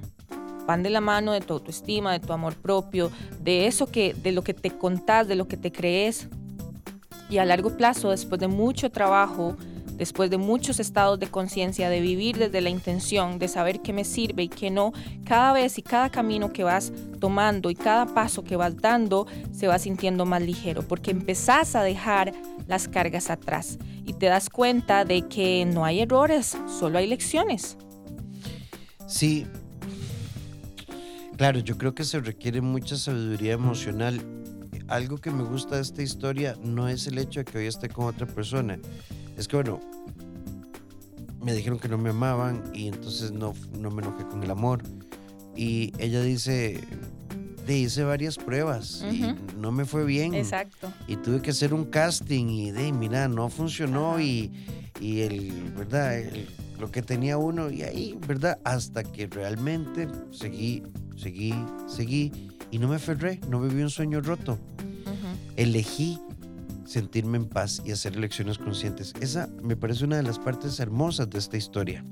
[0.66, 4.32] van de la mano de tu autoestima, de tu amor propio, de eso que, de
[4.32, 6.28] lo que te contás, de lo que te crees,
[7.30, 9.56] y a largo plazo, después de mucho trabajo,
[9.96, 14.04] después de muchos estados de conciencia, de vivir desde la intención, de saber qué me
[14.04, 14.92] sirve y qué no,
[15.24, 16.90] cada vez y cada camino que vas
[17.20, 21.82] tomando y cada paso que vas dando se va sintiendo más ligero, porque empezás a
[21.82, 22.32] dejar
[22.66, 27.76] las cargas atrás y te das cuenta de que no hay errores, solo hay lecciones.
[29.06, 29.46] Sí,
[31.36, 34.39] claro, yo creo que se requiere mucha sabiduría emocional
[34.90, 37.88] algo que me gusta de esta historia no es el hecho de que hoy esté
[37.88, 38.78] con otra persona.
[39.38, 39.80] Es que, bueno,
[41.42, 44.82] me dijeron que no me amaban y entonces no, no me enojé con el amor.
[45.56, 46.80] Y ella dice,
[47.66, 50.34] te hice varias pruebas y no me fue bien.
[50.34, 50.92] Exacto.
[51.06, 54.52] Y tuve que hacer un casting y de, mira, no funcionó y,
[55.00, 56.20] y, el, ¿verdad?
[56.80, 58.58] lo que tenía uno y ahí, ¿verdad?
[58.64, 60.82] Hasta que realmente seguí,
[61.16, 61.54] seguí,
[61.86, 62.32] seguí
[62.70, 64.58] y no me ferré, no viví un sueño roto.
[65.60, 66.18] Elegí
[66.86, 69.12] sentirme en paz y hacer elecciones conscientes.
[69.20, 72.02] Esa me parece una de las partes hermosas de esta historia.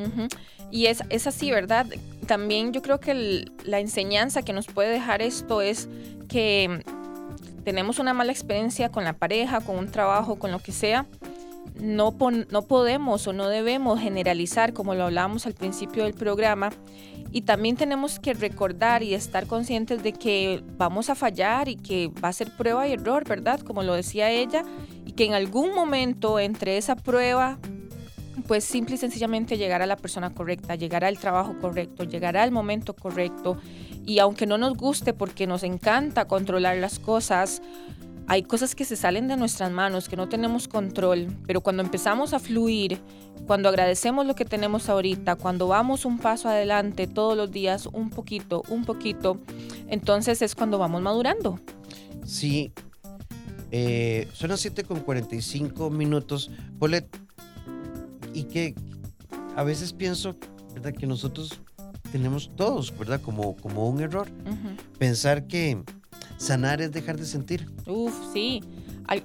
[0.70, 1.86] Y es, es, así, ¿verdad?
[2.26, 5.88] También yo creo que la enseñanza que nos puede dejar esto es
[6.28, 6.84] que
[7.64, 11.06] tenemos una mala experiencia con la pareja, con un trabajo, con lo que sea.
[11.80, 12.16] No,
[12.50, 16.70] no podemos o no debemos generalizar, como lo hablábamos al principio del programa,
[17.30, 22.08] y también tenemos que recordar y estar conscientes de que vamos a fallar y que
[22.08, 23.60] va a ser prueba y error, ¿verdad?
[23.60, 24.62] Como lo decía ella,
[25.04, 27.58] y que en algún momento entre esa prueba,
[28.46, 32.94] pues simple y sencillamente llegará la persona correcta, llegará el trabajo correcto, llegará el momento
[32.94, 33.58] correcto.
[34.06, 37.60] Y aunque no nos guste porque nos encanta controlar las cosas,
[38.28, 42.34] hay cosas que se salen de nuestras manos, que no tenemos control, pero cuando empezamos
[42.34, 43.00] a fluir,
[43.46, 48.10] cuando agradecemos lo que tenemos ahorita, cuando vamos un paso adelante todos los días, un
[48.10, 49.40] poquito, un poquito,
[49.88, 51.58] entonces es cuando vamos madurando.
[52.26, 52.70] Sí,
[53.70, 56.50] eh, son las 7 con 45 minutos.
[56.78, 57.08] Polet,
[58.34, 58.74] y que
[59.56, 60.36] a veces pienso,
[60.74, 60.92] ¿verdad?
[60.92, 61.62] Que nosotros
[62.12, 63.22] tenemos todos, ¿verdad?
[63.22, 64.28] Como, como un error.
[64.98, 65.82] Pensar que
[66.36, 67.68] Sanar es dejar de sentir.
[67.86, 68.62] Uf, sí.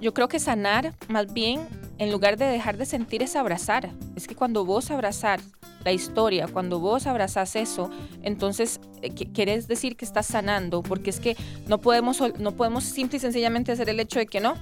[0.00, 3.90] Yo creo que sanar, más bien, en lugar de dejar de sentir, es abrazar.
[4.16, 5.40] Es que cuando vos abrazar
[5.84, 7.90] la historia, cuando vos abrazás eso,
[8.22, 11.36] entonces eh, quieres decir que estás sanando, porque es que
[11.68, 14.54] no podemos, no podemos simple y sencillamente hacer el hecho de que no,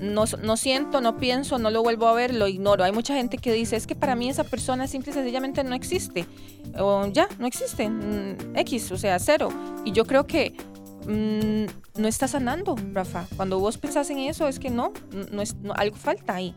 [0.00, 2.84] no, no, siento, no pienso, no lo vuelvo a ver, lo ignoro.
[2.84, 5.74] Hay mucha gente que dice, es que para mí esa persona simple y sencillamente no
[5.74, 6.26] existe.
[6.78, 7.88] O ya, no existe.
[7.88, 9.48] Mm, X, o sea, cero.
[9.84, 10.54] Y yo creo que
[11.06, 13.26] mm, no está sanando, Rafa.
[13.36, 14.92] Cuando vos pensás en eso, es que no,
[15.32, 16.54] no es, algo falta ahí.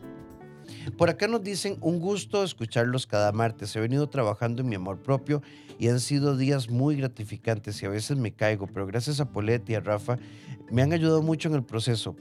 [0.96, 3.74] Por acá nos dicen, un gusto escucharlos cada martes.
[3.76, 5.42] He venido trabajando en mi amor propio
[5.78, 9.68] y han sido días muy gratificantes y a veces me caigo, pero gracias a Polet
[9.68, 10.18] y a Rafa
[10.70, 12.16] me han ayudado mucho en el proceso.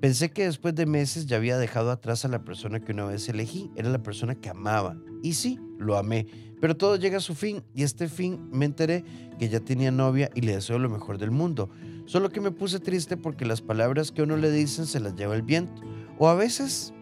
[0.00, 3.28] Pensé que después de meses ya había dejado atrás a la persona que una vez
[3.28, 4.96] elegí, era la persona que amaba.
[5.22, 6.26] Y sí, lo amé,
[6.60, 9.04] pero todo llega a su fin y este fin me enteré
[9.38, 11.70] que ya tenía novia y le deseo lo mejor del mundo.
[12.06, 15.34] Solo que me puse triste porque las palabras que uno le dicen se las lleva
[15.34, 15.82] el viento.
[16.18, 16.94] O a veces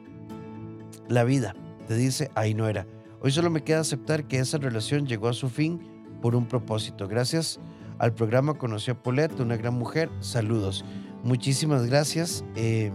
[1.08, 1.54] la vida
[1.86, 2.86] te dice, ahí no era.
[3.20, 5.80] Hoy solo me queda aceptar que esa relación llegó a su fin
[6.20, 7.06] por un propósito.
[7.08, 7.60] Gracias
[7.98, 10.10] al programa conocí a Paulette, una gran mujer.
[10.20, 10.84] Saludos.
[11.24, 12.44] Muchísimas gracias.
[12.54, 12.92] Eh,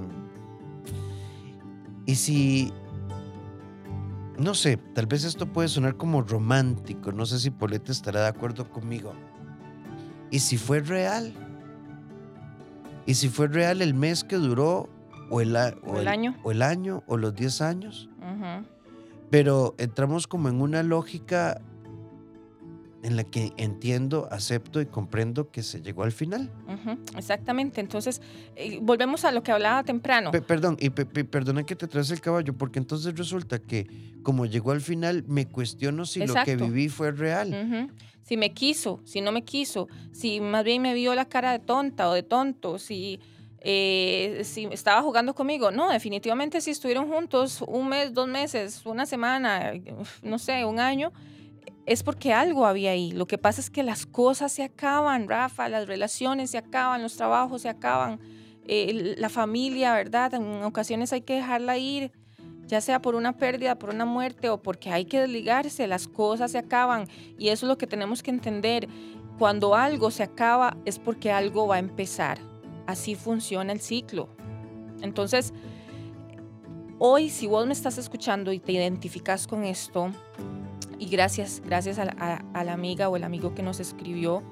[2.06, 2.72] y si,
[4.38, 8.28] no sé, tal vez esto puede sonar como romántico, no sé si Paulette estará de
[8.28, 9.14] acuerdo conmigo.
[10.32, 11.34] ¿Y si fue real?
[13.08, 14.90] ¿Y si fue real el mes que duró
[15.32, 18.10] o el, año o el año o los 10 años?
[19.32, 21.62] Pero entramos como en una lógica
[23.02, 26.52] en la que entiendo, acepto y comprendo que se llegó al final.
[27.18, 27.82] exactamente.
[27.82, 28.22] Entonces,
[28.56, 30.32] eh, volvemos a lo que hablaba temprano.
[30.32, 33.88] perdón, y perdona que te traes el caballo, porque entonces resulta que
[34.24, 37.90] como llegó al final, me cuestiono si lo que viví fue real.
[38.22, 41.60] Si me quiso, si no me quiso, si más bien me vio la cara de
[41.60, 43.20] tonta o de tonto, si,
[43.60, 45.72] eh, si estaba jugando conmigo.
[45.72, 49.74] No, definitivamente si estuvieron juntos un mes, dos meses, una semana,
[50.22, 51.12] no sé, un año
[51.90, 53.12] es porque algo había ahí.
[53.12, 57.18] Lo que pasa es que las cosas se acaban, Rafa, las relaciones se acaban, los
[57.18, 58.20] trabajos se acaban,
[58.68, 60.36] eh, la familia, ¿verdad?
[60.36, 62.12] En ocasiones hay que dejarla ir,
[62.68, 66.52] ya sea por una pérdida, por una muerte o porque hay que desligarse, las cosas
[66.52, 67.08] se acaban
[67.40, 68.88] y eso es lo que tenemos que entender.
[69.40, 72.38] Cuando algo se acaba es porque algo va a empezar.
[72.86, 74.30] Así funciona el ciclo.
[75.02, 75.56] Entonces,
[77.00, 80.12] hoy si vos me estás escuchando y te identificas con esto,
[81.00, 84.44] y gracias, gracias a, la amiga o el amigo que nos escribió,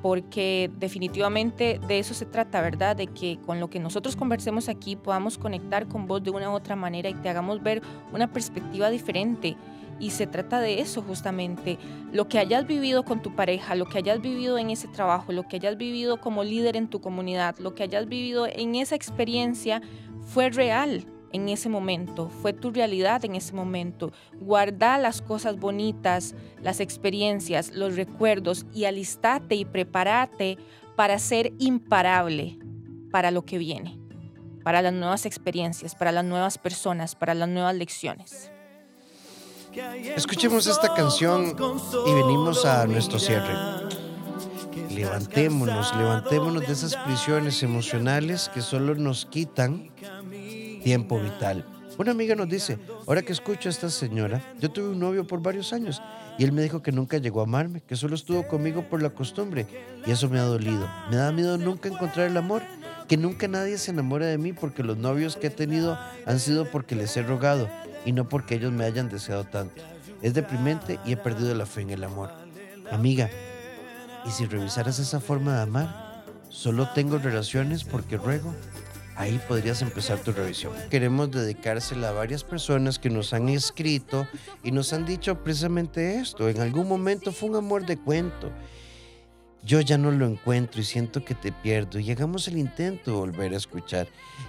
[0.00, 2.96] porque definitivamente de eso se trata, ¿verdad?
[2.96, 6.54] De que con lo que nosotros conversemos aquí podamos conectar con vos de una u
[6.54, 9.56] otra manera y te hagamos ver una perspectiva diferente.
[10.00, 11.76] Y se trata de eso justamente,
[12.12, 15.48] lo que hayas vivido con tu pareja, lo que hayas vivido en ese trabajo, lo
[15.48, 19.82] que hayas vivido como líder en tu comunidad, lo que hayas vivido en esa experiencia
[20.24, 24.12] fue real, en ese momento, fue tu realidad en ese momento.
[24.40, 30.58] Guarda las cosas bonitas, las experiencias, los recuerdos y alistate y prepárate
[30.96, 32.58] para ser imparable
[33.10, 33.98] para lo que viene,
[34.64, 38.50] para las nuevas experiencias, para las nuevas personas, para las nuevas lecciones.
[40.16, 41.54] Escuchemos esta canción
[42.06, 43.54] y venimos a nuestro cierre.
[44.90, 49.90] Levantémonos, levantémonos de esas prisiones emocionales que solo nos quitan
[50.82, 51.64] tiempo vital.
[51.98, 55.42] Una amiga nos dice, ahora que escucho a esta señora, yo tuve un novio por
[55.42, 56.00] varios años
[56.38, 59.10] y él me dijo que nunca llegó a amarme, que solo estuvo conmigo por la
[59.10, 59.66] costumbre
[60.06, 60.88] y eso me ha dolido.
[61.10, 62.62] Me da miedo nunca encontrar el amor,
[63.08, 66.70] que nunca nadie se enamore de mí porque los novios que he tenido han sido
[66.70, 67.68] porque les he rogado
[68.04, 69.82] y no porque ellos me hayan deseado tanto.
[70.22, 72.30] Es deprimente y he perdido la fe en el amor.
[72.92, 73.28] Amiga,
[74.24, 76.24] ¿y si revisaras esa forma de amar?
[76.48, 78.54] Solo tengo relaciones porque ruego
[79.18, 80.72] ahí podrías empezar tu revisión.
[80.90, 84.28] Queremos dedicársela a varias personas que nos han escrito
[84.62, 86.48] y nos han dicho precisamente esto.
[86.48, 88.52] En algún momento fue un amor de cuento.
[89.64, 93.16] Yo ya no lo encuentro y siento que te pierdo y hagamos el intento de
[93.16, 94.06] volver a escuchar.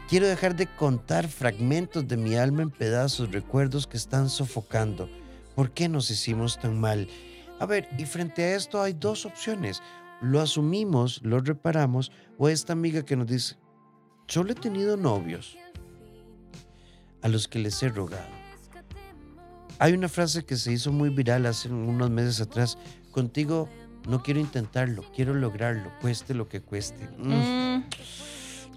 [0.07, 5.09] Quiero dejar de contar fragmentos de mi alma en pedazos, recuerdos que están sofocando.
[5.55, 7.09] ¿Por qué nos hicimos tan mal?
[7.59, 9.81] A ver, y frente a esto hay dos opciones.
[10.21, 13.55] Lo asumimos, lo reparamos o esta amiga que nos dice,
[14.29, 15.57] Solo he tenido novios
[17.23, 18.29] a los que les he rogado.
[19.79, 22.77] Hay una frase que se hizo muy viral hace unos meses atrás.
[23.09, 23.67] Contigo
[24.07, 27.09] no quiero intentarlo, quiero lograrlo, cueste lo que cueste.
[27.17, 27.33] Mm.
[27.33, 27.83] Mm.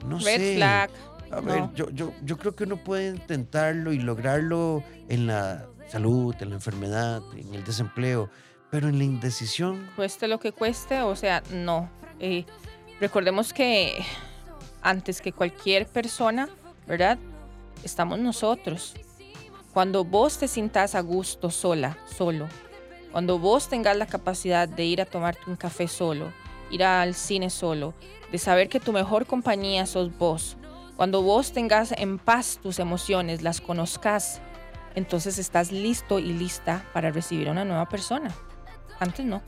[0.06, 0.56] No sé.
[0.56, 0.90] Flag.
[1.30, 6.34] A ver, yo, yo, yo creo que uno puede intentarlo y lograrlo en la salud,
[6.40, 8.30] en la enfermedad, en el desempleo,
[8.70, 9.86] pero en la indecisión.
[9.96, 11.90] Cueste lo que cueste, o sea, no.
[12.20, 12.46] Eh,
[13.00, 14.02] recordemos que
[14.82, 16.48] antes que cualquier persona,
[16.87, 17.18] ¿verdad?
[17.85, 18.94] Estamos nosotros.
[19.72, 22.48] Cuando vos te sientas a gusto sola, solo,
[23.10, 26.33] cuando vos tengas la capacidad de ir a tomarte un café solo,
[26.70, 27.94] ir al cine solo,
[28.30, 30.56] de saber que tu mejor compañía sos vos,
[30.96, 34.40] Cuando vos tengas en paz tus emociones, las conozcas,
[34.94, 38.30] entonces estás listo y lista para recibir a una nueva persona.
[39.00, 39.42] Antes no.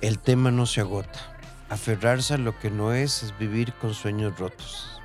[0.00, 1.39] El tema no se agota.
[1.70, 5.00] Aferrarse a lo que no es es vivir con sueños rotos.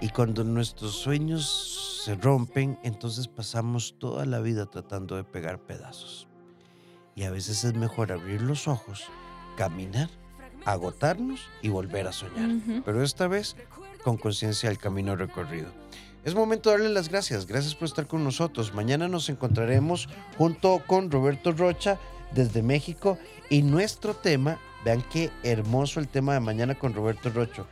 [0.00, 6.26] Y cuando nuestros sueños se rompen, entonces pasamos toda la vida tratando de pegar pedazos.
[7.14, 9.04] Y a veces es mejor abrir los ojos,
[9.56, 10.08] caminar,
[10.64, 12.82] agotarnos y volver a soñar.
[12.84, 13.54] Pero esta vez
[14.02, 15.68] con conciencia del camino recorrido.
[16.24, 17.46] Es momento de darle las gracias.
[17.46, 18.74] Gracias por estar con nosotros.
[18.74, 21.98] Mañana nos encontraremos junto con Roberto Rocha
[22.32, 23.18] desde México
[23.50, 27.64] y nuestro tema, vean qué hermoso el tema de mañana con Roberto Rocha.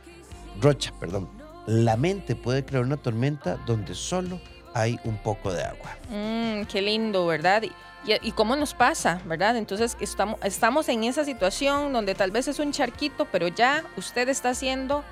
[0.59, 1.29] Rocha, perdón.
[1.67, 4.39] La mente puede crear una tormenta donde solo
[4.73, 5.97] hay un poco de agua.
[6.09, 7.63] Mm, qué lindo, ¿verdad?
[7.63, 9.57] Y, cómo nos pasa, ¿verdad?
[9.57, 14.27] Entonces estamos, estamos en esa situación donde tal vez es un charquito, pero ya usted
[14.29, 15.03] está haciendo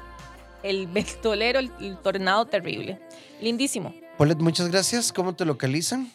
[0.63, 2.99] el ventolero, el, el tornado terrible.
[3.41, 3.93] Lindísimo.
[4.17, 5.13] Paulette, muchas gracias.
[5.13, 6.11] ¿Cómo te localizan?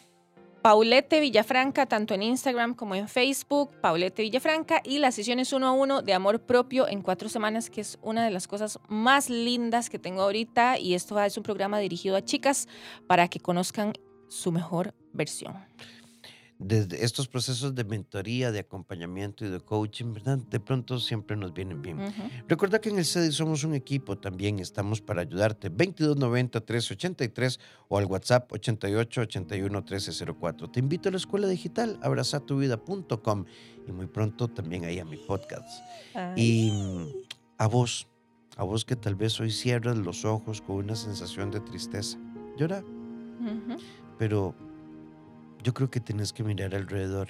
[0.65, 5.71] Paulette Villafranca, tanto en Instagram como en Facebook, Paulette Villafranca, y las sesiones uno a
[5.71, 9.91] uno de amor propio en cuatro semanas, que es una de las cosas más lindas
[9.91, 10.79] que tengo ahorita.
[10.79, 12.67] Y esto es un programa dirigido a chicas
[13.05, 13.93] para que conozcan
[14.27, 15.53] su mejor versión
[16.57, 20.37] desde estos procesos de mentoría, de acompañamiento y de coaching, ¿verdad?
[20.37, 21.97] De pronto siempre nos vienen bien.
[22.47, 25.71] Recuerda que en el CEDI somos un equipo también, estamos para ayudarte.
[25.71, 30.71] 2290-383 o al WhatsApp 8881-1304.
[30.71, 33.45] Te invito a la escuela digital abrazatuvida.com
[33.87, 35.83] y muy pronto también ahí a mi podcast.
[36.37, 37.07] Y mm,
[37.57, 38.07] a vos,
[38.55, 42.17] a vos que tal vez hoy cierras los ojos con una sensación de tristeza.
[42.57, 42.81] Llora.
[44.17, 44.55] Pero
[45.65, 47.29] yo creo que tienes que mirar alrededor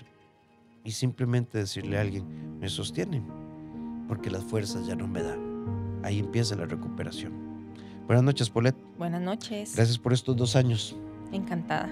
[0.83, 3.23] y simplemente decirle a alguien, me sostiene,
[4.09, 6.01] porque las fuerzas ya no me dan.
[6.03, 7.31] Ahí empieza la recuperación.
[8.07, 8.75] Buenas noches, Paulette.
[8.97, 9.73] Buenas noches.
[9.73, 10.97] Gracias por estos dos años.
[11.31, 11.89] Encantada.